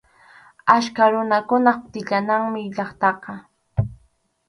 [0.75, 3.33] Achka runakunap tiyananmi llaqtaqa.